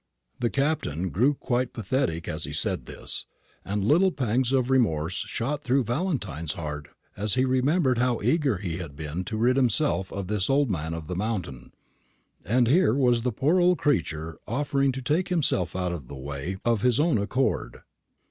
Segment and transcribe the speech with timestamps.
[0.39, 3.27] The Captain grew quite pathetic as he said this;
[3.63, 8.77] and little pangs of remorse shot through Valentine's heart as he remembered how eager he
[8.77, 11.71] had been to rid himself of this Old Man of the Mountain.
[12.43, 16.57] And here was the poor old creature offering to take himself out of the way
[16.65, 17.81] of his own accord.